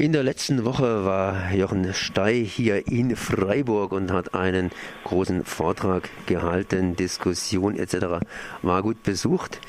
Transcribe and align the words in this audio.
In 0.00 0.12
der 0.12 0.22
letzten 0.22 0.64
Woche 0.64 1.04
war 1.04 1.52
Jochen 1.52 1.92
Stey 1.92 2.46
hier 2.46 2.86
in 2.86 3.16
Freiburg 3.16 3.90
und 3.90 4.12
hat 4.12 4.32
einen 4.32 4.70
großen 5.02 5.44
Vortrag 5.44 6.08
gehalten, 6.26 6.94
Diskussion 6.94 7.76
etc. 7.76 8.24
War 8.62 8.82
gut 8.82 9.02
besucht. 9.02 9.60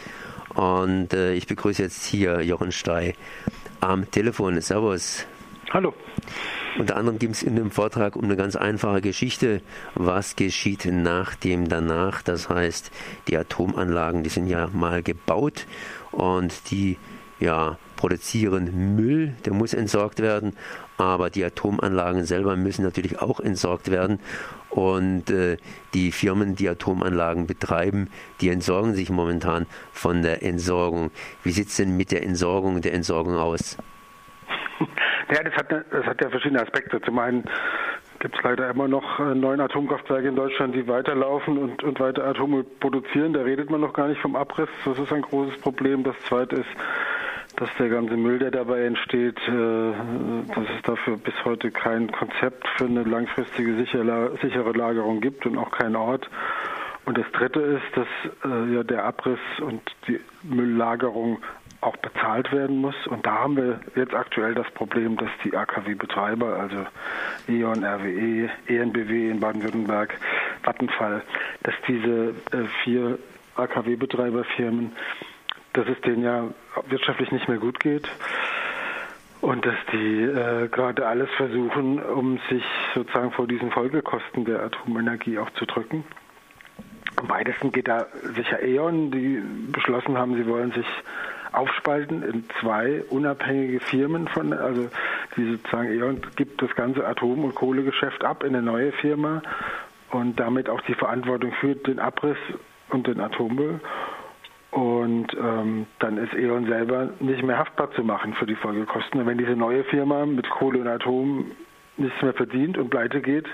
Und 0.53 1.15
äh, 1.15 1.33
ich 1.33 1.47
begrüße 1.47 1.81
jetzt 1.81 2.05
hier 2.05 2.43
Jochen 2.43 2.71
Stey 2.71 3.15
am 3.79 4.11
Telefon. 4.11 4.61
Servus. 4.61 5.25
Hallo. 5.71 5.95
Unter 6.77 6.97
anderem 6.97 7.17
ging 7.17 7.31
es 7.31 7.41
in 7.41 7.55
dem 7.55 7.71
Vortrag 7.71 8.15
um 8.15 8.25
eine 8.25 8.35
ganz 8.35 8.55
einfache 8.55 9.01
Geschichte. 9.01 9.63
Was 9.95 10.35
geschieht 10.35 10.85
nach 10.85 11.33
dem 11.33 11.69
danach? 11.69 12.21
Das 12.21 12.49
heißt, 12.49 12.91
die 13.27 13.35
Atomanlagen, 13.35 14.21
die 14.21 14.29
sind 14.29 14.45
ja 14.45 14.69
mal 14.73 15.01
gebaut 15.01 15.65
und 16.11 16.69
die 16.69 16.97
ja, 17.39 17.77
produzieren 17.95 18.95
Müll, 18.95 19.33
der 19.45 19.53
muss 19.53 19.73
entsorgt 19.73 20.21
werden, 20.21 20.55
aber 20.97 21.29
die 21.29 21.43
Atomanlagen 21.43 22.23
selber 22.25 22.55
müssen 22.55 22.83
natürlich 22.83 23.21
auch 23.21 23.39
entsorgt 23.39 23.91
werden. 23.91 24.19
Und 24.69 25.29
äh, 25.31 25.57
die 25.93 26.11
Firmen, 26.11 26.55
die 26.55 26.69
Atomanlagen 26.69 27.47
betreiben, 27.47 28.09
die 28.39 28.49
entsorgen 28.49 28.93
sich 28.93 29.09
momentan 29.09 29.65
von 29.91 30.21
der 30.21 30.43
Entsorgung. 30.43 31.11
Wie 31.43 31.51
sieht 31.51 31.69
es 31.69 31.77
denn 31.77 31.97
mit 31.97 32.11
der 32.11 32.23
Entsorgung 32.23 32.81
der 32.81 32.93
Entsorgung 32.93 33.35
aus? 33.35 33.77
Ja, 35.31 35.43
das 35.43 35.53
hat, 35.53 35.71
das 35.71 36.05
hat 36.07 36.19
ja 36.21 36.29
verschiedene 36.31 36.59
Aspekte. 36.59 36.99
Zum 37.01 37.19
einen 37.19 37.43
gibt 38.19 38.35
es 38.35 38.43
leider 38.43 38.69
immer 38.69 38.87
noch 38.87 39.19
äh, 39.19 39.35
neun 39.35 39.61
Atomkraftwerke 39.61 40.27
in 40.27 40.35
Deutschland, 40.35 40.75
die 40.75 40.87
weiterlaufen 40.87 41.57
und, 41.57 41.83
und 41.83 41.99
weiter 41.99 42.25
Atome 42.25 42.63
produzieren. 42.63 43.33
Da 43.33 43.41
redet 43.41 43.69
man 43.69 43.81
noch 43.81 43.93
gar 43.93 44.07
nicht 44.07 44.19
vom 44.21 44.35
Abriss. 44.35 44.69
Das 44.85 44.97
ist 44.97 45.13
ein 45.13 45.21
großes 45.21 45.59
Problem. 45.61 46.03
Das 46.03 46.19
zweite 46.21 46.57
ist, 46.57 46.69
dass 47.59 47.69
der 47.77 47.89
ganze 47.89 48.15
Müll, 48.15 48.39
der 48.39 48.51
dabei 48.51 48.85
entsteht, 48.85 49.37
äh, 49.47 49.91
dass 50.47 50.65
es 50.75 50.81
dafür 50.83 51.17
bis 51.17 51.33
heute 51.43 51.71
kein 51.71 52.11
Konzept 52.11 52.67
für 52.77 52.85
eine 52.85 53.03
langfristige 53.03 53.75
sichere 53.75 54.71
Lagerung 54.71 55.19
gibt 55.19 55.45
und 55.45 55.57
auch 55.57 55.71
keinen 55.71 55.97
Ort. 55.97 56.29
Und 57.05 57.17
das 57.17 57.29
Dritte 57.33 57.59
ist, 57.59 57.97
dass 57.97 58.07
äh, 58.45 58.73
ja 58.73 58.83
der 58.83 59.03
Abriss 59.03 59.39
und 59.59 59.81
die 60.07 60.19
Mülllagerung 60.43 61.39
auch 61.81 61.97
bezahlt 61.97 62.51
werden 62.51 62.77
muss. 62.77 62.95
Und 63.07 63.25
da 63.25 63.39
haben 63.39 63.57
wir 63.57 63.79
jetzt 63.95 64.13
aktuell 64.13 64.53
das 64.53 64.69
Problem, 64.71 65.17
dass 65.17 65.29
die 65.43 65.55
AKW-Betreiber, 65.55 66.55
also 66.55 66.85
E.ON, 67.47 67.83
RWE, 67.83 68.49
ENBW 68.67 69.31
in 69.31 69.39
Baden-Württemberg, 69.39 70.13
Vattenfall, 70.63 71.23
dass 71.63 71.75
diese 71.87 72.35
äh, 72.51 72.65
vier 72.83 73.17
AKW-Betreiberfirmen 73.55 74.91
dass 75.73 75.87
es 75.87 76.01
denen 76.01 76.23
ja 76.23 76.47
wirtschaftlich 76.87 77.31
nicht 77.31 77.47
mehr 77.47 77.57
gut 77.57 77.79
geht 77.79 78.09
und 79.41 79.65
dass 79.65 79.75
die 79.91 80.23
äh, 80.23 80.67
gerade 80.67 81.05
alles 81.07 81.29
versuchen, 81.37 82.01
um 82.01 82.39
sich 82.49 82.63
sozusagen 82.93 83.31
vor 83.31 83.47
diesen 83.47 83.71
Folgekosten 83.71 84.45
der 84.45 84.63
Atomenergie 84.63 85.37
auch 85.39 85.49
zu 85.51 85.65
drücken. 85.65 86.03
Am 87.15 87.29
weitesten 87.29 87.71
geht 87.71 87.87
da 87.87 88.07
sicher 88.35 88.61
E.ON, 88.61 89.11
die 89.11 89.41
beschlossen 89.71 90.17
haben, 90.17 90.35
sie 90.35 90.47
wollen 90.47 90.71
sich 90.71 90.85
aufspalten 91.51 92.21
in 92.21 92.45
zwei 92.59 93.03
unabhängige 93.09 93.79
Firmen 93.79 94.27
von, 94.27 94.53
also 94.53 94.89
die 95.35 95.51
sozusagen 95.51 95.91
E.ON 95.91 96.21
gibt 96.35 96.61
das 96.61 96.73
ganze 96.75 97.05
Atom- 97.05 97.45
und 97.45 97.55
Kohlegeschäft 97.55 98.23
ab 98.23 98.43
in 98.43 98.55
eine 98.55 98.61
neue 98.61 98.91
Firma 98.91 99.41
und 100.11 100.39
damit 100.39 100.69
auch 100.69 100.81
die 100.81 100.93
Verantwortung 100.93 101.53
für 101.53 101.75
den 101.75 101.99
Abriss 101.99 102.37
und 102.89 103.07
den 103.07 103.19
Atommüll. 103.19 103.79
Und 104.79 105.33
ähm, 105.33 105.87
dann 105.99 106.17
ist 106.17 106.33
E.ON 106.33 106.65
selber 106.65 107.09
nicht 107.19 107.43
mehr 107.43 107.57
haftbar 107.57 107.91
zu 107.91 108.01
machen 108.01 108.33
für 108.33 108.45
die 108.45 108.55
Folgekosten. 108.55 109.19
Und 109.19 109.27
wenn 109.27 109.37
diese 109.37 109.57
neue 109.57 109.83
Firma 109.83 110.25
mit 110.25 110.49
Kohle 110.49 110.79
und 110.79 110.87
Atom 110.87 111.51
nichts 111.97 112.21
mehr 112.21 112.33
verdient 112.33 112.77
und 112.77 112.89
pleite 112.89 113.19
geht, 113.19 113.45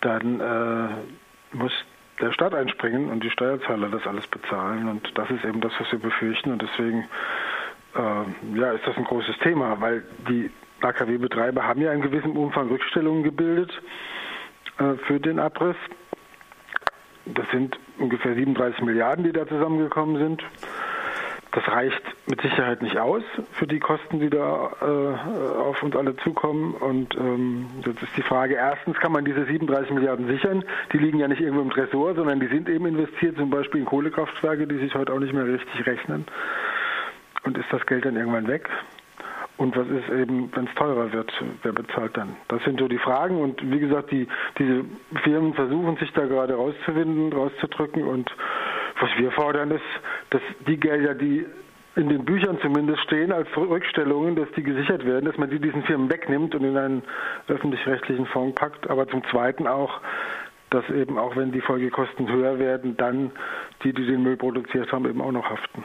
dann 0.00 0.40
äh, 0.40 1.56
muss 1.56 1.72
der 2.20 2.30
Staat 2.30 2.54
einspringen 2.54 3.10
und 3.10 3.24
die 3.24 3.30
Steuerzahler 3.30 3.88
das 3.88 4.06
alles 4.06 4.28
bezahlen. 4.28 4.88
Und 4.88 5.10
das 5.18 5.28
ist 5.28 5.44
eben 5.44 5.60
das, 5.60 5.72
was 5.80 5.90
wir 5.90 5.98
befürchten. 5.98 6.52
Und 6.52 6.62
deswegen 6.62 7.08
äh, 7.96 8.58
ja, 8.60 8.70
ist 8.70 8.86
das 8.86 8.96
ein 8.96 9.04
großes 9.04 9.38
Thema, 9.38 9.80
weil 9.80 10.04
die 10.28 10.52
AKW-Betreiber 10.82 11.66
haben 11.66 11.80
ja 11.80 11.92
in 11.92 12.00
gewissem 12.00 12.36
Umfang 12.36 12.68
Rückstellungen 12.68 13.24
gebildet 13.24 13.72
äh, 14.78 14.94
für 15.08 15.18
den 15.18 15.40
Abriss. 15.40 15.76
Das 17.34 17.46
sind 17.50 17.78
ungefähr 17.98 18.34
37 18.34 18.82
Milliarden, 18.82 19.24
die 19.24 19.32
da 19.32 19.46
zusammengekommen 19.46 20.16
sind. 20.16 20.42
Das 21.52 21.66
reicht 21.66 22.02
mit 22.28 22.40
Sicherheit 22.42 22.80
nicht 22.80 22.96
aus 22.96 23.24
für 23.52 23.66
die 23.66 23.80
Kosten, 23.80 24.20
die 24.20 24.30
da 24.30 24.70
äh, 24.80 25.58
auf 25.58 25.82
uns 25.82 25.96
alle 25.96 26.14
zukommen. 26.18 26.74
Und 26.74 27.16
ähm, 27.16 27.66
ist 27.84 28.16
die 28.16 28.22
Frage, 28.22 28.54
erstens 28.54 28.96
kann 28.98 29.10
man 29.10 29.24
diese 29.24 29.44
37 29.44 29.90
Milliarden 29.92 30.28
sichern. 30.28 30.64
Die 30.92 30.98
liegen 30.98 31.18
ja 31.18 31.26
nicht 31.26 31.40
irgendwo 31.40 31.62
im 31.62 31.70
Tresor, 31.70 32.14
sondern 32.14 32.38
die 32.38 32.46
sind 32.46 32.68
eben 32.68 32.86
investiert, 32.86 33.36
zum 33.36 33.50
Beispiel 33.50 33.80
in 33.80 33.86
Kohlekraftwerke, 33.86 34.68
die 34.68 34.78
sich 34.78 34.94
heute 34.94 35.12
auch 35.12 35.18
nicht 35.18 35.32
mehr 35.32 35.46
richtig 35.46 35.84
rechnen. 35.86 36.24
Und 37.42 37.58
ist 37.58 37.72
das 37.72 37.84
Geld 37.86 38.04
dann 38.04 38.16
irgendwann 38.16 38.46
weg? 38.46 38.68
Und 39.60 39.76
was 39.76 39.86
ist 39.88 40.08
eben, 40.08 40.50
wenn 40.54 40.64
es 40.64 40.74
teurer 40.74 41.12
wird, 41.12 41.30
wer 41.62 41.72
bezahlt 41.72 42.16
dann? 42.16 42.34
Das 42.48 42.64
sind 42.64 42.80
so 42.80 42.88
die 42.88 42.96
Fragen. 42.96 43.38
Und 43.42 43.60
wie 43.70 43.78
gesagt, 43.78 44.10
die, 44.10 44.26
diese 44.58 44.86
Firmen 45.22 45.52
versuchen 45.52 45.98
sich 45.98 46.10
da 46.14 46.24
gerade 46.24 46.54
rauszuwinden, 46.54 47.30
rauszudrücken. 47.30 48.04
Und 48.04 48.34
was 48.98 49.10
wir 49.18 49.30
fordern 49.32 49.70
ist, 49.70 49.84
dass 50.30 50.40
die 50.66 50.80
Gelder, 50.80 51.14
die 51.14 51.44
in 51.94 52.08
den 52.08 52.24
Büchern 52.24 52.58
zumindest 52.62 53.02
stehen 53.02 53.32
als 53.32 53.54
Rückstellungen, 53.54 54.34
dass 54.34 54.50
die 54.56 54.62
gesichert 54.62 55.04
werden, 55.04 55.26
dass 55.26 55.36
man 55.36 55.50
die 55.50 55.58
diesen 55.58 55.82
Firmen 55.82 56.10
wegnimmt 56.10 56.54
und 56.54 56.64
in 56.64 56.78
einen 56.78 57.02
öffentlich-rechtlichen 57.48 58.24
Fonds 58.28 58.54
packt. 58.54 58.88
Aber 58.88 59.08
zum 59.08 59.22
Zweiten 59.24 59.66
auch, 59.66 60.00
dass 60.70 60.88
eben 60.88 61.18
auch 61.18 61.36
wenn 61.36 61.52
die 61.52 61.60
Folgekosten 61.60 62.32
höher 62.32 62.58
werden, 62.58 62.96
dann 62.96 63.30
die, 63.84 63.92
die 63.92 64.06
den 64.06 64.22
Müll 64.22 64.38
produziert 64.38 64.90
haben, 64.90 65.04
eben 65.04 65.20
auch 65.20 65.32
noch 65.32 65.50
haften. 65.50 65.84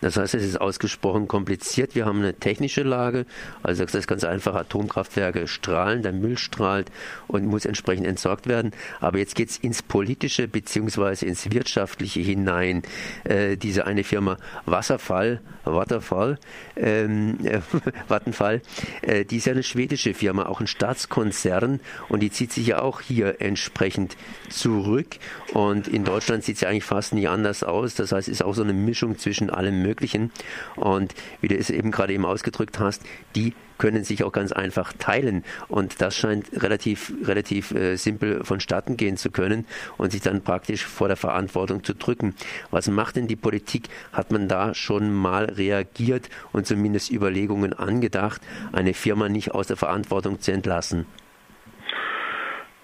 Das 0.00 0.16
heißt, 0.16 0.34
es 0.34 0.44
ist 0.44 0.60
ausgesprochen 0.60 1.26
kompliziert. 1.26 1.94
Wir 1.94 2.06
haben 2.06 2.20
eine 2.20 2.34
technische 2.34 2.82
Lage, 2.82 3.26
also 3.62 3.84
das 3.84 3.94
ist 3.94 4.06
ganz 4.06 4.24
einfach, 4.24 4.54
Atomkraftwerke 4.54 5.48
strahlen, 5.48 6.02
der 6.02 6.12
Müll 6.12 6.38
strahlt 6.38 6.90
und 7.26 7.46
muss 7.46 7.64
entsprechend 7.64 8.06
entsorgt 8.06 8.46
werden. 8.46 8.72
Aber 9.00 9.18
jetzt 9.18 9.34
geht 9.34 9.50
es 9.50 9.56
ins 9.58 9.82
Politische 9.82 10.46
beziehungsweise 10.46 11.26
ins 11.26 11.50
Wirtschaftliche 11.50 12.20
hinein. 12.20 12.82
Äh, 13.24 13.56
diese 13.56 13.86
eine 13.86 14.04
Firma 14.04 14.36
Wasserfall, 14.66 15.40
Waterfall, 15.64 16.38
ähm, 16.76 17.38
äh, 17.44 17.60
Vattenfall, 18.08 18.62
äh, 19.02 19.24
die 19.24 19.38
ist 19.38 19.46
ja 19.46 19.52
eine 19.52 19.62
schwedische 19.62 20.14
Firma, 20.14 20.46
auch 20.46 20.60
ein 20.60 20.66
Staatskonzern 20.66 21.80
und 22.08 22.20
die 22.20 22.30
zieht 22.30 22.52
sich 22.52 22.68
ja 22.68 22.80
auch 22.80 23.00
hier 23.00 23.40
entsprechend 23.40 24.16
zurück. 24.48 25.16
Und 25.52 25.88
in 25.88 26.04
Deutschland 26.04 26.44
sieht 26.44 26.56
es 26.56 26.60
ja 26.62 26.68
eigentlich 26.68 26.84
fast 26.84 27.14
nie 27.14 27.26
anders 27.26 27.64
aus. 27.64 27.94
Das 27.94 28.12
heißt, 28.12 28.28
es 28.28 28.34
ist 28.34 28.42
auch 28.42 28.54
so 28.54 28.62
eine 28.62 28.72
Mischung 28.72 29.18
zwischen 29.18 29.50
allem 29.50 29.82
Möglichen. 29.88 30.30
Und 30.76 31.14
wie 31.40 31.48
du 31.48 31.56
es 31.56 31.70
eben 31.70 31.90
gerade 31.90 32.12
eben 32.12 32.24
ausgedrückt 32.24 32.78
hast, 32.78 33.02
die 33.34 33.54
können 33.78 34.04
sich 34.04 34.24
auch 34.24 34.32
ganz 34.32 34.52
einfach 34.52 34.92
teilen. 34.92 35.44
Und 35.68 36.02
das 36.02 36.16
scheint 36.16 36.50
relativ, 36.62 37.12
relativ 37.24 37.70
äh, 37.70 37.96
simpel 37.96 38.44
vonstatten 38.44 38.96
gehen 38.96 39.16
zu 39.16 39.30
können 39.30 39.66
und 39.96 40.12
sich 40.12 40.20
dann 40.20 40.42
praktisch 40.42 40.84
vor 40.84 41.08
der 41.08 41.16
Verantwortung 41.16 41.84
zu 41.84 41.94
drücken. 41.94 42.34
Was 42.70 42.88
macht 42.88 43.16
denn 43.16 43.28
die 43.28 43.36
Politik? 43.36 43.88
Hat 44.12 44.32
man 44.32 44.48
da 44.48 44.74
schon 44.74 45.12
mal 45.12 45.44
reagiert 45.44 46.28
und 46.52 46.66
zumindest 46.66 47.10
Überlegungen 47.10 47.72
angedacht, 47.72 48.42
eine 48.72 48.94
Firma 48.94 49.28
nicht 49.28 49.52
aus 49.52 49.68
der 49.68 49.76
Verantwortung 49.76 50.40
zu 50.40 50.52
entlassen? 50.52 51.06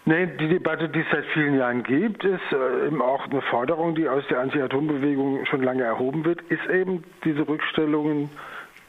Nee, 0.06 0.26
die 0.26 0.48
Debatte, 0.48 0.90
die 0.90 1.00
es 1.00 1.06
seit 1.10 1.24
vielen 1.32 1.56
Jahren 1.56 1.82
gibt, 1.82 2.24
ist 2.24 2.52
äh, 2.52 2.86
eben 2.86 3.00
auch 3.00 3.24
eine 3.24 3.40
Forderung, 3.40 3.94
die 3.94 4.06
aus 4.06 4.22
der 4.28 4.40
Anti-Atom-Bewegung 4.40 5.46
schon 5.46 5.62
lange 5.62 5.82
erhoben 5.82 6.26
wird, 6.26 6.42
ist 6.50 6.66
eben 6.68 7.04
diese 7.24 7.48
Rückstellungen 7.48 8.28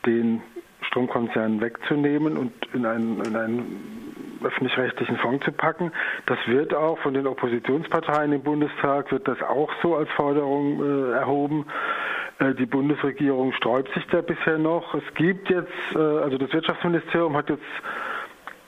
den 0.05 0.41
Stromkonzernen 0.81 1.61
wegzunehmen 1.61 2.37
und 2.37 2.51
in 2.73 2.85
einen, 2.85 3.21
in 3.21 3.35
einen 3.35 4.39
öffentlich-rechtlichen 4.43 5.17
Fonds 5.17 5.45
zu 5.45 5.53
packen. 5.53 5.93
Das 6.25 6.37
wird 6.47 6.73
auch 6.73 6.99
von 6.99 7.13
den 7.13 7.27
Oppositionsparteien 7.27 8.33
im 8.33 8.43
Bundestag, 8.43 9.11
wird 9.11 9.27
das 9.27 9.41
auch 9.41 9.71
so 9.81 9.95
als 9.95 10.09
Forderung 10.11 10.81
äh, 10.83 11.11
erhoben. 11.13 11.65
Äh, 12.39 12.53
die 12.55 12.65
Bundesregierung 12.65 13.53
sträubt 13.53 13.93
sich 13.93 14.05
da 14.07 14.21
bisher 14.21 14.57
noch. 14.57 14.93
Es 14.93 15.13
gibt 15.15 15.49
jetzt, 15.49 15.71
äh, 15.95 15.97
also 15.97 16.37
das 16.37 16.51
Wirtschaftsministerium 16.51 17.35
hat 17.35 17.49
jetzt 17.49 17.63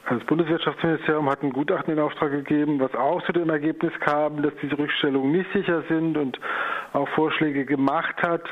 das 0.10 0.24
Bundeswirtschaftsministerium 0.24 1.30
hat 1.30 1.44
ein 1.44 1.52
Gutachten 1.52 1.94
in 1.94 2.00
Auftrag 2.00 2.32
gegeben, 2.32 2.80
was 2.80 2.94
auch 2.96 3.22
zu 3.26 3.34
dem 3.34 3.50
Ergebnis 3.50 3.92
kam, 4.00 4.42
dass 4.42 4.54
diese 4.62 4.78
Rückstellungen 4.78 5.32
nicht 5.32 5.52
sicher 5.52 5.84
sind 5.90 6.18
und 6.18 6.40
auch 6.94 7.10
Vorschläge 7.10 7.66
gemacht 7.66 8.16
hat, 8.22 8.44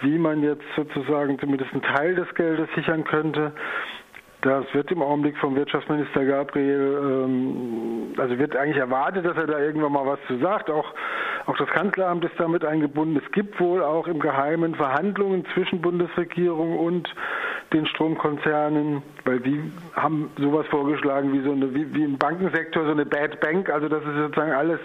wie 0.00 0.18
man 0.18 0.42
jetzt 0.42 0.64
sozusagen 0.76 1.38
zumindest 1.38 1.72
einen 1.72 1.82
Teil 1.82 2.14
des 2.14 2.32
Geldes 2.34 2.68
sichern 2.74 3.04
könnte. 3.04 3.52
Das 4.42 4.64
wird 4.72 4.90
im 4.90 5.02
Augenblick 5.02 5.36
vom 5.38 5.54
Wirtschaftsminister 5.54 6.24
Gabriel, 6.24 6.98
ähm, 7.00 8.12
also 8.18 8.36
wird 8.38 8.56
eigentlich 8.56 8.76
erwartet, 8.76 9.24
dass 9.24 9.36
er 9.36 9.46
da 9.46 9.58
irgendwann 9.60 9.92
mal 9.92 10.04
was 10.04 10.18
zu 10.26 10.36
sagt. 10.38 10.68
Auch, 10.68 10.92
auch 11.46 11.56
das 11.56 11.68
Kanzleramt 11.68 12.24
ist 12.24 12.34
damit 12.38 12.64
eingebunden. 12.64 13.20
Es 13.24 13.30
gibt 13.30 13.60
wohl 13.60 13.82
auch 13.82 14.08
im 14.08 14.18
Geheimen 14.18 14.74
Verhandlungen 14.74 15.46
zwischen 15.54 15.80
Bundesregierung 15.80 16.76
und 16.76 17.08
den 17.72 17.86
Stromkonzernen, 17.86 19.02
weil 19.24 19.40
die 19.40 19.72
haben 19.94 20.30
sowas 20.38 20.66
vorgeschlagen 20.68 21.32
wie 21.32 21.40
so 21.40 21.52
eine, 21.52 21.74
wie, 21.74 21.94
wie 21.94 22.04
im 22.04 22.18
Bankensektor 22.18 22.84
so 22.84 22.92
eine 22.92 23.06
Bad 23.06 23.40
Bank, 23.40 23.70
also 23.70 23.88
das 23.88 24.02
ist 24.04 24.14
sozusagen 24.16 24.52
alles, 24.52 24.80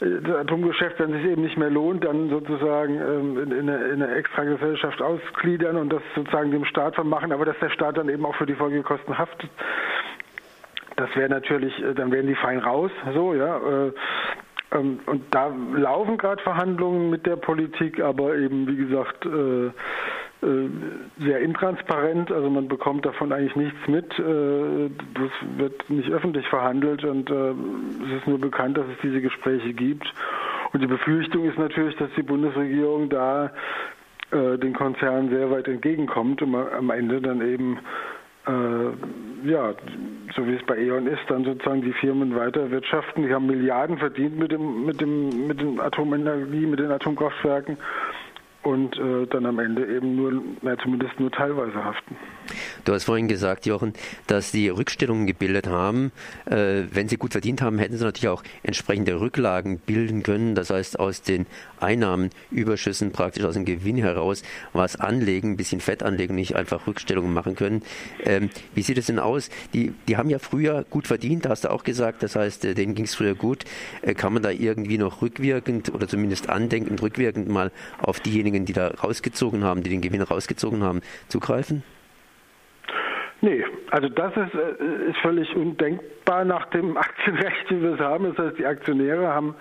äh, 0.00 0.20
das 0.22 0.36
Atomgeschäft, 0.36 0.98
wenn 0.98 1.14
es 1.14 1.22
sich 1.22 1.32
eben 1.32 1.42
nicht 1.42 1.56
mehr 1.56 1.70
lohnt, 1.70 2.04
dann 2.04 2.28
sozusagen 2.30 2.94
ähm, 2.94 3.38
in, 3.38 3.52
in, 3.52 3.68
eine, 3.68 3.84
in 3.86 4.02
eine 4.02 4.14
extra 4.14 4.44
Gesellschaft 4.44 5.00
ausgliedern 5.02 5.76
und 5.76 5.92
das 5.92 6.02
sozusagen 6.14 6.50
dem 6.50 6.64
Staat 6.64 6.94
vermachen, 6.94 7.32
aber 7.32 7.44
dass 7.44 7.58
der 7.60 7.70
Staat 7.70 7.96
dann 7.96 8.08
eben 8.08 8.24
auch 8.24 8.34
für 8.36 8.46
die 8.46 8.54
Folgekosten 8.54 9.16
haftet. 9.18 9.50
Das 10.96 11.14
wäre 11.16 11.28
natürlich, 11.28 11.82
äh, 11.82 11.94
dann 11.94 12.12
wären 12.12 12.26
die 12.26 12.36
fein 12.36 12.58
raus, 12.58 12.90
so, 13.12 13.34
ja. 13.34 13.56
Äh, 13.58 13.92
ähm, 14.72 15.00
und 15.06 15.22
da 15.34 15.52
laufen 15.74 16.18
gerade 16.18 16.42
Verhandlungen 16.42 17.10
mit 17.10 17.26
der 17.26 17.36
Politik, 17.36 18.00
aber 18.00 18.36
eben, 18.36 18.66
wie 18.66 18.76
gesagt, 18.76 19.24
äh, 19.26 19.70
sehr 21.18 21.40
intransparent, 21.40 22.30
also 22.30 22.50
man 22.50 22.68
bekommt 22.68 23.06
davon 23.06 23.32
eigentlich 23.32 23.56
nichts 23.56 23.88
mit. 23.88 24.10
Das 24.18 25.30
wird 25.56 25.88
nicht 25.90 26.10
öffentlich 26.10 26.46
verhandelt 26.48 27.04
und 27.04 27.30
es 27.30 28.18
ist 28.18 28.26
nur 28.26 28.38
bekannt, 28.38 28.76
dass 28.76 28.86
es 28.86 28.98
diese 29.02 29.20
Gespräche 29.20 29.72
gibt. 29.72 30.06
Und 30.72 30.82
die 30.82 30.86
Befürchtung 30.86 31.44
ist 31.48 31.58
natürlich, 31.58 31.96
dass 31.96 32.10
die 32.16 32.22
Bundesregierung 32.22 33.08
da 33.08 33.52
den 34.32 34.74
Konzernen 34.74 35.30
sehr 35.30 35.50
weit 35.50 35.68
entgegenkommt 35.68 36.42
und 36.42 36.54
am 36.54 36.90
Ende 36.90 37.20
dann 37.20 37.40
eben 37.40 37.78
äh, 38.46 39.48
ja, 39.48 39.74
so 40.34 40.46
wie 40.46 40.54
es 40.54 40.62
bei 40.66 40.76
E.ON 40.78 41.06
ist, 41.06 41.22
dann 41.28 41.44
sozusagen 41.44 41.82
die 41.82 41.92
Firmen 41.92 42.34
weiter 42.36 42.70
wirtschaften. 42.70 43.26
Die 43.26 43.32
haben 43.32 43.46
Milliarden 43.46 43.98
verdient 43.98 44.38
mit 44.38 44.52
dem, 44.52 44.84
mit 44.84 45.00
dem, 45.00 45.46
mit 45.46 45.60
den 45.60 45.80
Atomenergie, 45.80 46.66
mit 46.66 46.80
den 46.80 46.90
Atomkraftwerken 46.90 47.78
und 48.64 48.98
äh, 48.98 49.26
dann 49.26 49.46
am 49.46 49.58
Ende 49.58 49.86
eben 49.86 50.16
nur, 50.16 50.42
na, 50.62 50.76
zumindest 50.78 51.18
nur 51.20 51.30
teilweise 51.30 51.84
haften. 51.84 52.16
Du 52.84 52.92
hast 52.92 53.04
vorhin 53.04 53.28
gesagt, 53.28 53.64
Jochen, 53.64 53.94
dass 54.26 54.50
die 54.50 54.68
Rückstellungen 54.68 55.26
gebildet 55.26 55.66
haben. 55.66 56.12
Äh, 56.44 56.82
wenn 56.90 57.08
sie 57.08 57.16
gut 57.16 57.32
verdient 57.32 57.62
haben, 57.62 57.78
hätten 57.78 57.96
sie 57.96 58.04
natürlich 58.04 58.28
auch 58.28 58.42
entsprechende 58.62 59.20
Rücklagen 59.20 59.78
bilden 59.78 60.22
können. 60.22 60.54
Das 60.54 60.68
heißt, 60.68 61.00
aus 61.00 61.22
den 61.22 61.46
Einnahmenüberschüssen, 61.80 63.10
praktisch 63.10 63.44
aus 63.44 63.54
dem 63.54 63.64
Gewinn 63.64 63.96
heraus, 63.96 64.42
was 64.74 64.96
anlegen, 64.96 65.52
ein 65.52 65.56
bisschen 65.56 65.80
Fett 65.80 66.02
anlegen, 66.02 66.34
nicht 66.34 66.56
einfach 66.56 66.86
Rückstellungen 66.86 67.32
machen 67.32 67.54
können. 67.54 67.82
Ähm, 68.22 68.50
wie 68.74 68.82
sieht 68.82 68.98
es 68.98 69.06
denn 69.06 69.18
aus? 69.18 69.48
Die, 69.72 69.94
die 70.06 70.18
haben 70.18 70.28
ja 70.28 70.38
früher 70.38 70.84
gut 70.90 71.06
verdient, 71.06 71.48
hast 71.48 71.64
du 71.64 71.70
auch 71.70 71.84
gesagt. 71.84 72.22
Das 72.22 72.36
heißt, 72.36 72.66
äh, 72.66 72.74
denen 72.74 72.94
ging 72.94 73.06
es 73.06 73.14
früher 73.14 73.34
gut. 73.34 73.64
Äh, 74.02 74.12
kann 74.12 74.34
man 74.34 74.42
da 74.42 74.50
irgendwie 74.50 74.98
noch 74.98 75.22
rückwirkend 75.22 75.94
oder 75.94 76.06
zumindest 76.06 76.50
andenkend 76.50 77.00
rückwirkend 77.00 77.48
mal 77.48 77.72
auf 77.98 78.20
diejenigen, 78.20 78.66
die 78.66 78.74
da 78.74 78.88
rausgezogen 78.88 79.64
haben, 79.64 79.82
die 79.82 79.88
den 79.88 80.02
Gewinn 80.02 80.20
rausgezogen 80.20 80.82
haben, 80.82 81.00
zugreifen? 81.28 81.82
Nee, 83.44 83.62
also 83.90 84.08
das 84.08 84.34
ist, 84.38 84.54
äh, 84.54 85.10
ist 85.10 85.18
völlig 85.18 85.54
undenkbar 85.54 86.46
nach 86.46 86.64
dem 86.70 86.96
Aktienrecht, 86.96 87.70
wie 87.70 87.82
wir 87.82 87.92
es 87.92 88.00
haben. 88.00 88.32
Das 88.34 88.38
heißt, 88.46 88.58
die 88.58 88.64
Aktionäre 88.64 89.28
haben 89.28 89.54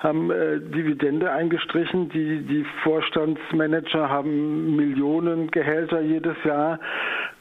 haben 0.00 0.30
äh, 0.30 0.58
Dividende 0.60 1.30
eingestrichen. 1.30 2.08
Die, 2.08 2.40
die 2.42 2.64
Vorstandsmanager 2.82 4.08
haben 4.08 4.74
Millionen 4.74 5.50
Gehälter 5.50 6.00
jedes 6.00 6.36
Jahr. 6.44 6.80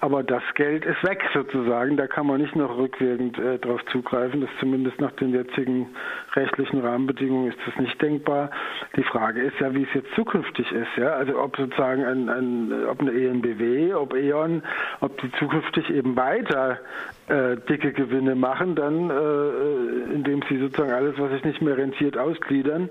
Aber 0.01 0.23
das 0.23 0.43
Geld 0.55 0.85
ist 0.85 1.03
weg 1.03 1.21
sozusagen. 1.33 1.97
Da 1.97 2.07
kann 2.07 2.27
man 2.27 2.41
nicht 2.41 2.55
noch 2.55 2.77
rückwirkend 2.77 3.37
äh, 3.39 3.59
darauf 3.59 3.83
zugreifen. 3.91 4.41
Das 4.41 4.49
zumindest 4.59 4.99
nach 4.99 5.11
den 5.13 5.33
jetzigen 5.33 5.87
rechtlichen 6.33 6.79
Rahmenbedingungen 6.81 7.49
ist 7.49 7.59
das 7.65 7.75
nicht 7.77 8.01
denkbar. 8.01 8.51
Die 8.95 9.03
Frage 9.03 9.41
ist 9.41 9.59
ja, 9.59 9.73
wie 9.73 9.83
es 9.83 9.93
jetzt 9.93 10.13
zukünftig 10.15 10.71
ist. 10.71 10.97
Ja? 10.97 11.13
Also 11.13 11.39
ob 11.39 11.55
sozusagen 11.55 12.03
ein, 12.03 12.29
ein, 12.29 12.73
ob 12.89 12.99
eine 12.99 13.11
ENBW, 13.11 13.93
ob 13.93 14.13
E.ON, 14.13 14.63
ob 14.99 15.19
die 15.21 15.31
zukünftig 15.33 15.78
eben 15.89 16.15
weiter 16.15 16.79
äh, 17.27 17.57
dicke 17.69 17.93
Gewinne 17.93 18.35
machen, 18.35 18.75
dann 18.75 19.09
äh, 19.09 20.13
indem 20.13 20.41
sie 20.49 20.57
sozusagen 20.57 20.91
alles, 20.91 21.17
was 21.19 21.31
sich 21.31 21.43
nicht 21.43 21.61
mehr 21.61 21.77
rentiert, 21.77 22.17
ausgliedern. 22.17 22.89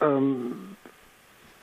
Ähm, 0.00 0.76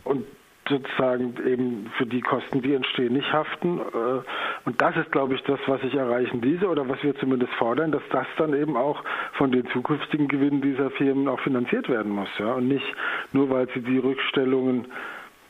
und 0.03 0.25
sozusagen 0.69 1.35
eben 1.45 1.91
für 1.97 2.05
die 2.05 2.21
Kosten, 2.21 2.61
die 2.61 2.73
entstehen, 2.73 3.13
nicht 3.13 3.31
haften. 3.31 3.79
Äh, 3.79 4.21
und 4.65 4.81
das 4.81 4.95
ist, 4.95 5.11
glaube 5.11 5.35
ich, 5.35 5.43
das, 5.43 5.59
was 5.67 5.83
ich 5.83 5.93
erreichen 5.93 6.41
diese 6.41 6.67
oder 6.67 6.87
was 6.87 7.03
wir 7.03 7.15
zumindest 7.17 7.53
fordern, 7.53 7.91
dass 7.91 8.03
das 8.11 8.27
dann 8.37 8.53
eben 8.53 8.77
auch 8.77 9.03
von 9.33 9.51
den 9.51 9.67
zukünftigen 9.67 10.27
Gewinnen 10.27 10.61
dieser 10.61 10.89
Firmen 10.91 11.27
auch 11.27 11.39
finanziert 11.41 11.89
werden 11.89 12.11
muss. 12.11 12.29
Ja? 12.39 12.53
Und 12.53 12.67
nicht 12.67 12.85
nur, 13.33 13.49
weil 13.49 13.67
sie 13.73 13.81
die 13.81 13.97
Rückstellungen, 13.97 14.87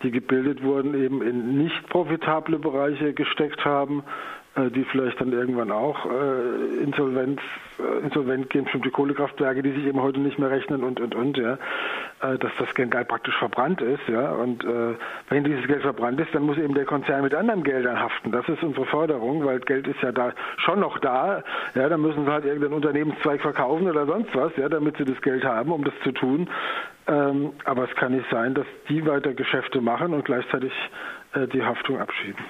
die 0.02 0.12
gebildet 0.12 0.64
wurden, 0.64 1.02
eben 1.02 1.22
in 1.22 1.58
nicht 1.58 1.88
profitable 1.90 2.60
Bereiche 2.60 3.14
gesteckt 3.14 3.64
haben, 3.64 4.00
äh, 4.00 4.43
die 4.56 4.84
vielleicht 4.84 5.20
dann 5.20 5.32
irgendwann 5.32 5.72
auch 5.72 6.06
äh, 6.06 6.84
Insolvenz, 6.84 7.42
äh, 7.80 8.04
insolvent 8.04 8.52
gehen, 8.52 8.66
bestimmte 8.66 8.92
Kohlekraftwerke, 8.92 9.64
die 9.64 9.72
sich 9.72 9.86
eben 9.86 10.00
heute 10.00 10.20
nicht 10.20 10.38
mehr 10.38 10.52
rechnen 10.52 10.84
und 10.84 11.00
und 11.00 11.16
und, 11.16 11.38
ja, 11.38 11.58
äh, 12.22 12.38
dass 12.38 12.52
das 12.60 12.74
Geld 12.76 12.92
praktisch 13.08 13.36
verbrannt 13.38 13.82
ist, 13.82 14.08
ja. 14.08 14.32
Und 14.32 14.64
äh, 14.64 14.96
wenn 15.30 15.44
dieses 15.44 15.66
Geld 15.66 15.82
verbrannt 15.82 16.20
ist, 16.22 16.36
dann 16.36 16.44
muss 16.44 16.58
eben 16.58 16.76
der 16.76 16.86
Konzern 16.86 17.24
mit 17.24 17.34
anderen 17.34 17.64
Geldern 17.64 18.00
haften. 18.00 18.32
Das 18.32 18.48
ist 18.48 18.62
unsere 18.62 18.86
Forderung, 18.86 19.44
weil 19.44 19.60
Geld 19.60 19.88
ist 19.88 20.02
ja 20.02 20.12
da 20.12 20.34
schon 20.58 20.80
noch 20.80 21.00
da, 21.00 21.44
ja, 21.74 21.90
dann 21.90 22.02
müssen 22.02 22.26
sie 22.26 22.32
halt 22.32 22.46
irgendeinen 22.46 22.74
Unternehmenszweig 22.74 23.42
verkaufen 23.42 23.90
oder 23.90 24.06
sonst 24.06 24.36
was, 24.36 24.56
ja, 24.58 24.70
damit 24.70 24.98
sie 24.98 25.06
das 25.06 25.20
Geld 25.22 25.44
haben, 25.44 25.72
um 25.72 25.84
das 25.84 25.94
zu 26.04 26.12
tun. 26.12 26.48
Ähm, 27.08 27.54
aber 27.66 27.84
es 27.90 27.96
kann 27.96 28.14
nicht 28.14 28.30
sein, 28.30 28.54
dass 28.54 28.66
die 28.88 29.06
weiter 29.06 29.34
Geschäfte 29.34 29.82
machen 29.82 30.14
und 30.14 30.24
gleichzeitig 30.24 30.72
äh, 30.72 30.84
die 31.36 31.64
Haftung 31.64 32.00
abschieben. 32.00 32.44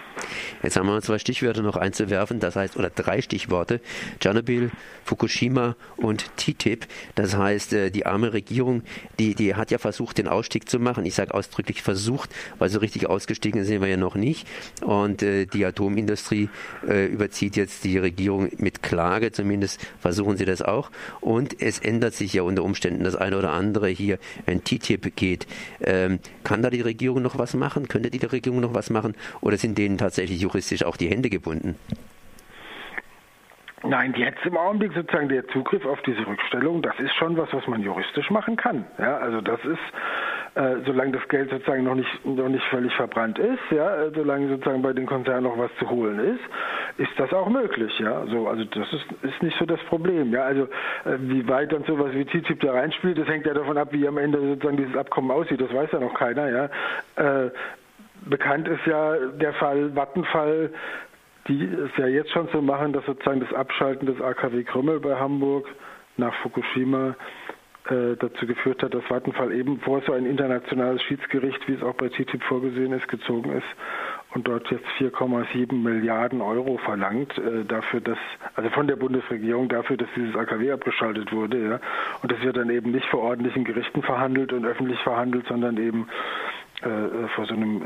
Jetzt 0.62 0.78
haben 0.78 0.88
wir 0.88 1.02
zwei 1.02 1.20
Stichwörter 1.20 1.62
noch 1.62 1.76
einzuwerfen, 1.76 2.40
das 2.40 2.56
heißt, 2.56 2.78
oder 2.78 2.90
drei 2.90 3.22
Stichworte, 3.22 3.82
Tschernobyl, 4.20 4.72
Fukushima 5.04 5.76
und 5.98 6.36
TTIP. 6.38 6.86
Das 7.16 7.36
heißt, 7.36 7.74
äh, 7.74 7.92
die 7.92 8.06
arme 8.06 8.34
Regierung, 8.34 8.84
die, 9.20 9.36
die 9.36 9.56
hat 9.56 9.72
ja 9.72 9.78
versucht, 9.78 10.18
den 10.18 10.28
Ausstieg 10.28 10.70
zu 10.70 10.80
machen. 10.80 11.06
Ich 11.06 11.16
sage 11.16 11.34
ausdrücklich 11.34 11.82
versucht, 11.82 12.30
weil 12.60 12.70
so 12.70 12.80
richtig 12.80 13.08
ausgestiegen 13.08 13.64
sind 13.64 13.82
wir 13.82 13.88
ja 13.88 13.98
noch 13.98 14.16
nicht. 14.16 14.48
Und 14.82 15.24
äh, 15.24 15.46
die 15.46 15.66
Atomindustrie 15.66 16.50
äh, 16.88 17.06
überzieht 17.06 17.56
jetzt 17.56 17.84
die 17.84 17.98
Regierung 17.98 18.50
mit 18.58 18.84
Klage, 18.84 19.32
zumindest 19.32 19.86
versuchen 20.00 20.38
sie 20.38 20.46
das 20.46 20.62
auch. 20.62 20.92
Und 21.22 21.62
es 21.62 21.80
ändert 21.80 22.14
sich 22.14 22.34
ja 22.34 22.44
unter 22.44 22.64
Umständen 22.64 23.04
das 23.04 23.16
eine 23.16 23.38
oder 23.38 23.52
andere 23.52 23.90
hier, 23.90 24.20
wenn 24.46 24.64
TTIP 24.64 25.16
geht. 25.16 25.48
Ähm, 25.82 26.20
kann 26.44 26.62
da 26.62 26.70
die 26.70 26.82
Regierung 26.82 27.22
noch 27.22 27.38
was 27.38 27.54
machen? 27.54 27.88
Könnte 27.88 28.10
die 28.10 28.26
Regierung 28.26 28.60
noch 28.60 28.73
was 28.74 28.90
machen? 28.90 29.16
Oder 29.42 29.58
sind 29.58 29.78
denen 29.78 29.98
tatsächlich 29.98 30.42
juristisch 30.42 30.84
auch 30.84 30.98
die 30.98 31.10
Hände 31.10 31.30
gebunden? 31.30 31.76
Nein, 33.86 34.14
jetzt 34.16 34.46
im 34.46 34.56
Augenblick 34.56 34.94
sozusagen 34.94 35.28
der 35.28 35.46
Zugriff 35.50 35.86
auf 35.86 36.02
diese 36.04 36.26
Rückstellung, 36.26 36.82
das 36.82 36.98
ist 37.00 37.14
schon 37.16 37.36
was, 37.36 37.52
was 37.52 37.68
man 37.68 37.82
juristisch 37.82 38.30
machen 38.30 38.56
kann. 38.56 38.86
Ja, 38.98 39.18
also 39.18 39.42
das 39.42 39.60
ist, 39.66 40.56
äh, 40.56 40.78
solange 40.86 41.12
das 41.12 41.28
Geld 41.28 41.50
sozusagen 41.50 41.84
noch 41.84 41.96
nicht 41.96 42.26
noch 42.26 42.48
nicht 42.48 42.64
völlig 42.70 42.94
verbrannt 42.96 43.40
ist, 43.40 43.60
ja, 43.72 44.06
äh, 44.06 44.12
solange 44.16 44.48
sozusagen 44.48 44.82
bei 44.82 44.94
den 44.94 45.06
Konzernen 45.06 45.44
noch 45.44 45.58
was 45.58 45.70
zu 45.80 45.90
holen 45.90 46.18
ist, 46.18 46.40
ist 46.98 47.12
das 47.18 47.34
auch 47.34 47.50
möglich. 47.50 47.92
Ja, 48.00 48.26
so 48.28 48.48
also 48.48 48.64
das 48.64 48.88
ist 48.94 49.06
ist 49.22 49.44
nicht 49.44 49.58
so 49.60 49.66
das 49.66 49.82
Problem. 49.90 50.32
Ja, 50.32 50.44
also 50.44 50.64
äh, 51.04 51.18
wie 51.20 51.46
weit 51.50 51.74
dann 51.74 51.84
sowas 51.84 52.14
wie 52.14 52.24
TTIP 52.24 52.62
da 52.62 52.72
reinspielt, 52.72 53.18
das 53.18 53.28
hängt 53.28 53.46
ja 53.46 53.54
davon 53.54 53.78
ab, 53.78 53.90
wie 53.92 54.08
am 54.08 54.18
Ende 54.18 54.40
sozusagen 54.40 54.78
dieses 54.78 54.96
Abkommen 54.96 55.30
aussieht. 55.30 55.60
Das 55.60 55.74
weiß 55.74 55.92
ja 55.92 56.00
noch 56.00 56.14
keiner. 56.14 56.50
Ja, 56.50 56.70
äh, 57.18 57.52
bekannt 58.26 58.68
ist 58.68 58.86
ja 58.86 59.16
der 59.18 59.54
Fall 59.54 59.96
Vattenfall, 59.96 60.72
die 61.48 61.64
es 61.66 61.92
ja 61.98 62.08
jetzt 62.08 62.32
schon 62.32 62.48
so 62.52 62.62
machen, 62.62 62.94
dass 62.94 63.06
sozusagen 63.06 63.42
das 63.42 63.54
Abschalten 63.54 64.06
des 64.06 64.22
AKW 64.22 64.64
Krümmel 64.64 65.00
bei 65.00 65.16
Hamburg 65.16 65.68
nach 66.18 66.34
Fukushima 66.36 67.16
äh, 67.90 68.16
dazu 68.18 68.48
geführt 68.48 68.82
hat, 68.82 68.94
dass 68.94 69.04
Vattenfall 69.10 69.52
eben 69.52 69.80
vor 69.82 70.02
so 70.06 70.14
ein 70.14 70.26
internationales 70.26 71.02
Schiedsgericht, 71.04 71.68
wie 71.68 71.74
es 71.74 71.84
auch 71.84 71.96
bei 71.96 72.08
TTIP 72.08 72.42
vorgesehen 72.44 72.94
ist, 72.94 73.10
gezogen 73.10 73.52
ist 73.52 73.68
und 74.34 74.48
dort 74.48 74.72
jetzt 74.72 74.86
4,7 75.00 75.74
Milliarden 75.74 76.42
Euro 76.42 76.78
verlangt 76.78 77.38
äh, 77.38 77.66
dafür, 77.66 78.00
dass 78.00 78.18
also 78.56 78.70
von 78.70 78.88
der 78.88 78.96
Bundesregierung 78.96 79.68
dafür, 79.68 79.98
dass 79.98 80.08
dieses 80.16 80.36
AKW 80.36 80.72
abgeschaltet 80.72 81.34
wurde, 81.34 81.58
ja. 81.58 81.80
Und 82.22 82.32
das 82.32 82.42
wird 82.42 82.56
dann 82.56 82.70
eben 82.70 82.92
nicht 82.92 83.08
vor 83.08 83.22
ordentlichen 83.22 83.66
Gerichten 83.66 84.02
verhandelt 84.02 84.54
und 84.54 84.66
öffentlich 84.66 85.00
verhandelt, 85.02 85.48
sondern 85.48 85.78
eben 85.78 86.08
vor 87.36 87.46
so 87.46 87.54
einem 87.54 87.82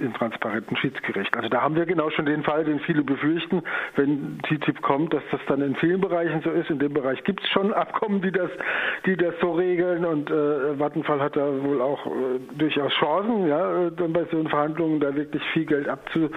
äh, 0.00 0.04
intransparenten 0.04 0.76
Schiedsgericht. 0.76 1.36
Also 1.36 1.48
da 1.48 1.62
haben 1.62 1.74
wir 1.74 1.86
genau 1.86 2.10
schon 2.10 2.26
den 2.26 2.42
Fall, 2.42 2.64
den 2.64 2.80
viele 2.80 3.02
befürchten, 3.02 3.62
wenn 3.96 4.38
TTIP 4.42 4.82
kommt, 4.82 5.12
dass 5.12 5.22
das 5.30 5.40
dann 5.46 5.60
in 5.62 5.74
vielen 5.76 6.00
Bereichen 6.00 6.40
so 6.42 6.50
ist. 6.50 6.70
In 6.70 6.78
dem 6.78 6.94
Bereich 6.94 7.22
gibt 7.24 7.42
es 7.42 7.48
schon 7.50 7.72
Abkommen, 7.84 8.22
die 8.22 8.32
das, 8.32 8.50
die 9.06 9.16
das 9.16 9.34
so 9.40 9.52
regeln 9.52 10.04
und 10.04 10.30
äh, 10.30 10.78
Vattenfall 10.78 11.20
hat 11.20 11.36
da 11.36 11.46
wohl 11.62 11.80
auch 11.80 12.06
äh, 12.06 12.10
durchaus 12.56 12.92
Chancen, 12.94 13.48
ja, 13.48 13.90
dann 13.90 14.12
bei 14.12 14.24
so 14.30 14.42
Verhandlungen 14.44 15.00
da 15.00 15.14
wirklich 15.14 15.42
viel 15.52 15.66
Geld 15.66 15.88
abzu 15.88 16.30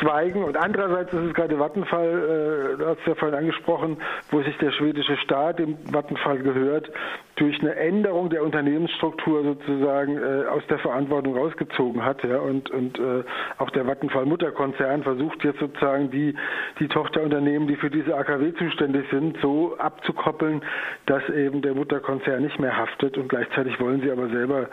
Zweigen 0.00 0.44
und 0.44 0.56
andererseits 0.56 1.12
ist 1.12 1.20
es 1.20 1.34
gerade 1.34 1.58
Vattenfall, 1.58 2.74
äh, 2.74 2.78
du 2.78 2.86
hast 2.86 2.98
ja 3.06 3.14
vorhin 3.14 3.38
angesprochen, 3.38 3.96
wo 4.30 4.42
sich 4.42 4.56
der 4.58 4.72
schwedische 4.72 5.16
Staat, 5.18 5.58
dem 5.58 5.76
Vattenfall 5.92 6.38
gehört, 6.38 6.90
durch 7.36 7.60
eine 7.60 7.74
Änderung 7.74 8.30
der 8.30 8.42
Unternehmensstruktur 8.42 9.42
sozusagen 9.42 10.18
äh, 10.18 10.46
aus 10.46 10.62
der 10.68 10.78
Verantwortung 10.78 11.36
rausgezogen 11.36 12.04
hat. 12.04 12.22
Ja, 12.24 12.38
und 12.38 12.70
und 12.70 12.98
äh, 12.98 13.24
auch 13.58 13.70
der 13.70 13.86
Vattenfall-Mutterkonzern 13.86 15.02
versucht 15.02 15.42
jetzt 15.44 15.60
sozusagen 15.60 16.10
die, 16.10 16.34
die 16.78 16.88
Tochterunternehmen, 16.88 17.68
die 17.68 17.76
für 17.76 17.90
diese 17.90 18.16
AKW 18.16 18.54
zuständig 18.54 19.06
sind, 19.10 19.38
so 19.40 19.76
abzukoppeln, 19.78 20.62
dass 21.06 21.28
eben 21.30 21.62
der 21.62 21.74
Mutterkonzern 21.74 22.42
nicht 22.42 22.58
mehr 22.58 22.76
haftet. 22.76 23.18
Und 23.18 23.28
gleichzeitig 23.28 23.80
wollen 23.80 24.00
sie 24.00 24.10
aber 24.10 24.28
selber 24.28 24.68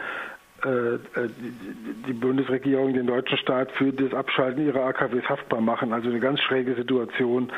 die 0.63 2.13
Bundesregierung 2.13 2.93
den 2.93 3.07
deutschen 3.07 3.37
Staat 3.37 3.71
für 3.71 3.91
das 3.91 4.13
Abschalten 4.13 4.65
ihrer 4.65 4.85
AKWs 4.85 5.27
haftbar 5.27 5.61
machen. 5.61 5.93
Also 5.93 6.09
eine 6.09 6.19
ganz 6.19 6.39
schräge 6.41 6.75
Situation. 6.75 7.51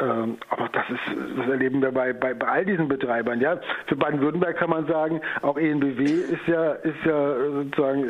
Ähm, 0.00 0.38
aber 0.48 0.68
das 0.72 0.90
ist, 0.90 1.38
das 1.38 1.48
erleben 1.48 1.80
wir 1.80 1.92
bei, 1.92 2.12
bei, 2.12 2.34
bei 2.34 2.48
all 2.48 2.64
diesen 2.64 2.88
Betreibern. 2.88 3.40
Ja, 3.40 3.60
für 3.86 3.94
Baden-Württemberg 3.94 4.56
kann 4.56 4.70
man 4.70 4.86
sagen, 4.88 5.20
auch 5.40 5.56
ENBW 5.56 6.02
ist 6.04 6.48
ja, 6.48 6.72
ist 6.72 7.04
ja 7.04 7.36
sozusagen 7.52 8.04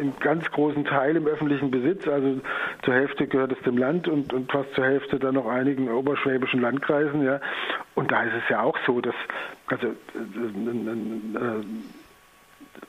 im 0.00 0.12
ganz 0.20 0.48
großen 0.52 0.84
Teil 0.84 1.16
im 1.16 1.26
öffentlichen 1.26 1.72
Besitz. 1.72 2.06
Also 2.06 2.40
zur 2.84 2.94
Hälfte 2.94 3.26
gehört 3.26 3.50
es 3.50 3.58
dem 3.64 3.78
Land 3.78 4.06
und, 4.06 4.32
und 4.32 4.52
fast 4.52 4.72
zur 4.74 4.84
Hälfte 4.84 5.18
dann 5.18 5.34
noch 5.34 5.46
einigen 5.46 5.88
oberschwäbischen 5.88 6.60
Landkreisen. 6.60 7.24
Ja, 7.24 7.40
und 7.96 8.12
da 8.12 8.22
ist 8.22 8.34
es 8.34 8.48
ja 8.48 8.62
auch 8.62 8.78
so, 8.86 9.00
dass 9.00 9.16
also 9.66 9.88
äh, 9.88 9.90
äh, 9.90 11.64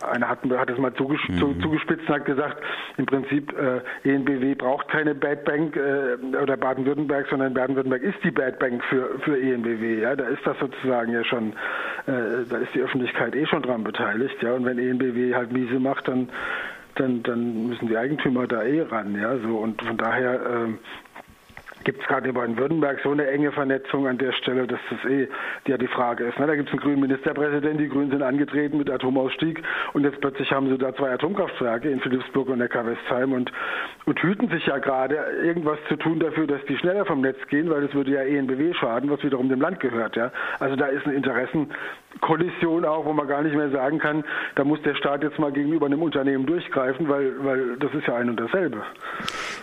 einer 0.01 0.29
hat, 0.29 0.39
hat 0.43 0.69
es 0.69 0.77
mal 0.77 0.93
zuges 0.93 1.19
mhm. 1.27 1.61
zugespitzt 1.61 2.07
und 2.07 2.15
hat 2.15 2.25
gesagt, 2.25 2.57
im 2.97 3.05
Prinzip 3.05 3.53
äh, 3.53 4.09
ENBW 4.09 4.55
braucht 4.55 4.87
keine 4.89 5.15
Bad 5.15 5.45
Bank 5.45 5.75
äh, 5.75 6.37
oder 6.37 6.57
Baden-Württemberg, 6.57 7.27
sondern 7.29 7.53
Baden-Württemberg 7.53 8.01
ist 8.01 8.17
die 8.23 8.31
Bad 8.31 8.59
Bank 8.59 8.83
für, 8.85 9.19
für 9.19 9.39
ENBW. 9.39 10.01
Ja? 10.01 10.15
Da 10.15 10.25
ist 10.25 10.45
das 10.45 10.57
sozusagen 10.59 11.11
ja 11.11 11.23
schon, 11.23 11.53
äh, 12.07 12.45
da 12.49 12.57
ist 12.57 12.73
die 12.73 12.81
Öffentlichkeit 12.81 13.35
eh 13.35 13.45
schon 13.45 13.61
dran 13.61 13.83
beteiligt. 13.83 14.41
Ja? 14.41 14.53
Und 14.53 14.65
wenn 14.65 14.79
ENBW 14.79 15.35
halt 15.35 15.51
miese 15.51 15.79
macht, 15.79 16.07
dann 16.07 16.29
dann, 16.95 17.23
dann 17.23 17.69
müssen 17.69 17.87
die 17.87 17.97
Eigentümer 17.97 18.45
da 18.45 18.61
eh 18.61 18.81
ran, 18.83 19.19
ja, 19.19 19.35
so 19.39 19.57
und 19.57 19.81
von 19.81 19.97
daher 19.97 20.33
äh, 20.33 20.67
gibt 21.83 22.01
es 22.01 22.07
gerade 22.07 22.29
in 22.29 22.35
Baden-Württemberg 22.35 22.99
so 23.03 23.11
eine 23.11 23.27
enge 23.27 23.51
Vernetzung 23.51 24.07
an 24.07 24.17
der 24.17 24.31
Stelle, 24.33 24.67
dass 24.67 24.79
das 24.89 25.09
eh 25.09 25.27
ja 25.67 25.77
die 25.77 25.87
Frage 25.87 26.25
ist. 26.25 26.39
Ne? 26.39 26.47
Da 26.47 26.55
gibt 26.55 26.69
es 26.69 26.73
einen 26.73 26.81
grünen 26.81 27.01
Ministerpräsidenten, 27.01 27.77
die 27.77 27.89
Grünen 27.89 28.11
sind 28.11 28.21
angetreten 28.21 28.77
mit 28.77 28.89
Atomausstieg 28.89 29.61
und 29.93 30.03
jetzt 30.03 30.19
plötzlich 30.21 30.51
haben 30.51 30.69
sie 30.69 30.77
da 30.77 30.95
zwei 30.95 31.11
Atomkraftwerke 31.11 31.89
in 31.89 31.99
Philipsburg 31.99 32.49
und 32.49 32.59
Neckar-Westheim 32.59 33.33
und, 33.33 33.51
und 34.05 34.19
hüten 34.21 34.49
sich 34.49 34.65
ja 34.65 34.77
gerade, 34.77 35.15
irgendwas 35.43 35.79
zu 35.87 35.95
tun 35.95 36.19
dafür, 36.19 36.47
dass 36.47 36.63
die 36.65 36.77
schneller 36.77 37.05
vom 37.05 37.21
Netz 37.21 37.37
gehen, 37.47 37.69
weil 37.69 37.81
das 37.81 37.93
würde 37.93 38.11
ja 38.11 38.21
ENBW 38.21 38.73
schaden, 38.73 39.09
was 39.09 39.23
wiederum 39.23 39.49
dem 39.49 39.61
Land 39.61 39.79
gehört. 39.79 40.15
Ja? 40.15 40.31
Also 40.59 40.75
da 40.75 40.87
ist 40.87 41.05
eine 41.05 41.15
Interessenkollision 42.13 42.85
auch, 42.85 43.05
wo 43.05 43.13
man 43.13 43.27
gar 43.27 43.41
nicht 43.41 43.55
mehr 43.55 43.69
sagen 43.71 43.99
kann, 43.99 44.23
da 44.55 44.63
muss 44.63 44.81
der 44.83 44.95
Staat 44.95 45.23
jetzt 45.23 45.39
mal 45.39 45.51
gegenüber 45.51 45.85
einem 45.85 46.01
Unternehmen 46.01 46.45
durchgreifen, 46.45 47.09
weil, 47.09 47.33
weil 47.43 47.77
das 47.77 47.93
ist 47.93 48.07
ja 48.07 48.15
ein 48.15 48.29
und 48.29 48.39
dasselbe. 48.39 48.83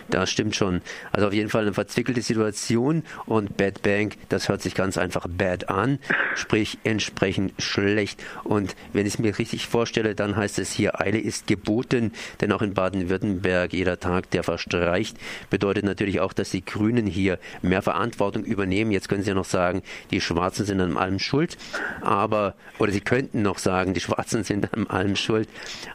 Das 0.09 0.29
stimmt 0.29 0.55
schon. 0.55 0.81
Also 1.11 1.27
auf 1.27 1.33
jeden 1.33 1.49
Fall 1.49 1.63
eine 1.63 1.73
verzwickelte 1.73 2.21
Situation 2.21 3.03
und 3.25 3.57
Bad 3.57 3.81
Bank, 3.81 4.15
das 4.29 4.49
hört 4.49 4.61
sich 4.61 4.75
ganz 4.75 4.97
einfach 4.97 5.27
bad 5.29 5.69
an, 5.69 5.99
sprich 6.35 6.79
entsprechend 6.83 7.53
schlecht. 7.61 8.23
Und 8.43 8.75
wenn 8.93 9.05
ich 9.05 9.15
es 9.15 9.19
mir 9.19 9.37
richtig 9.37 9.67
vorstelle, 9.67 10.15
dann 10.15 10.35
heißt 10.35 10.59
es 10.59 10.71
hier, 10.71 10.99
Eile 10.99 11.19
ist 11.19 11.47
geboten, 11.47 12.11
denn 12.41 12.51
auch 12.51 12.61
in 12.61 12.73
Baden-Württemberg 12.73 13.73
jeder 13.73 13.99
Tag, 13.99 14.29
der 14.31 14.43
verstreicht, 14.43 15.17
bedeutet 15.49 15.85
natürlich 15.85 16.19
auch, 16.19 16.33
dass 16.33 16.51
die 16.51 16.65
Grünen 16.65 17.05
hier 17.05 17.39
mehr 17.61 17.81
Verantwortung 17.81 18.43
übernehmen. 18.43 18.91
Jetzt 18.91 19.09
können 19.09 19.23
Sie 19.23 19.29
ja 19.29 19.35
noch 19.35 19.45
sagen, 19.45 19.81
die 20.11 20.21
Schwarzen 20.21 20.65
sind 20.65 20.81
an 20.81 20.97
allem 20.97 21.19
schuld, 21.19 21.57
aber, 22.01 22.40
oder 22.79 22.91
Sie 22.91 23.01
könnten 23.01 23.41
noch 23.41 23.57
sagen, 23.57 23.93
die 23.93 23.99
Schwarzen 23.99 24.43
sind 24.43 24.73
an 24.73 24.87
allem 24.87 25.15
schuld, 25.15 25.47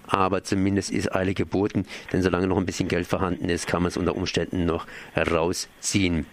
aber 0.06 0.44
zumindest 0.44 0.90
ist 0.90 1.14
Eile 1.14 1.34
geboten, 1.34 1.86
denn 2.12 2.22
solange 2.22 2.46
noch 2.46 2.56
ein 2.56 2.66
bisschen 2.66 2.88
Geld 2.88 3.06
vorhanden 3.06 3.48
ist, 3.48 3.66
kann 3.66 3.82
man 3.82 3.88
es 3.88 3.96
unter 3.96 4.16
Umständen 4.16 4.64
noch 4.66 4.86
herausziehen. 5.12 6.26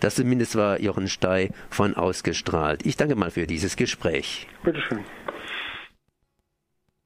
Das 0.00 0.14
zumindest 0.16 0.56
war 0.56 0.80
Jochen 0.80 1.08
Stey 1.08 1.50
von 1.70 1.94
ausgestrahlt. 1.94 2.84
Ich 2.84 2.96
danke 2.96 3.16
mal 3.16 3.30
für 3.30 3.46
dieses 3.46 3.76
Gespräch. 3.76 4.46
Bitteschön. 4.62 5.00